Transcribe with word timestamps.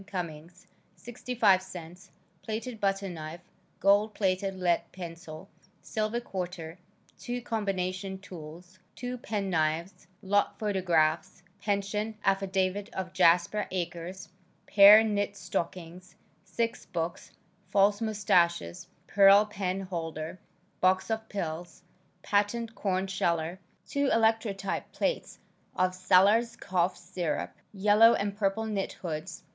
Cummings; 0.07 0.65
65 0.95 1.61
cents, 1.61 2.09
plated 2.41 2.79
butter 2.79 3.07
knife, 3.07 3.41
gold 3.79 4.15
plated 4.15 4.55
lead 4.55 4.81
pencil, 4.91 5.47
silver 5.79 6.19
quarter, 6.19 6.79
2 7.19 7.39
combination 7.43 8.17
tools, 8.17 8.79
2 8.95 9.19
pen 9.19 9.51
knives, 9.51 10.07
lot 10.23 10.57
photographs, 10.57 11.43
pension 11.61 12.17
affidavit 12.25 12.89
of 12.95 13.13
Jasper 13.13 13.67
Acres, 13.69 14.27
pair 14.65 15.03
knit 15.03 15.37
stockings, 15.37 16.15
6 16.45 16.87
books, 16.87 17.33
false 17.69 18.01
mustaches, 18.01 18.87
pearl 19.05 19.45
pen 19.45 19.81
holder, 19.81 20.39
box 20.79 21.11
of 21.11 21.29
pills, 21.29 21.83
patent 22.23 22.73
corn 22.73 23.05
sheller, 23.05 23.59
2 23.85 24.09
electrotype 24.11 24.85
plates 24.91 25.37
of 25.75 25.93
"Sellers 25.93 26.55
Cough 26.55 26.97
Syrup," 26.97 27.51
yellow 27.71 28.15
and 28.15 28.35
purple 28.35 28.65
knit 28.65 28.93
hoods. 28.93 29.43